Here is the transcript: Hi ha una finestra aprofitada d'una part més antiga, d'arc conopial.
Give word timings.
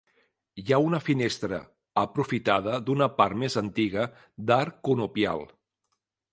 Hi 0.61 0.71
ha 0.75 0.79
una 0.85 0.99
finestra 1.07 1.59
aprofitada 2.03 2.79
d'una 2.89 3.11
part 3.21 3.39
més 3.45 3.61
antiga, 3.63 4.09
d'arc 4.51 4.83
conopial. 4.91 5.49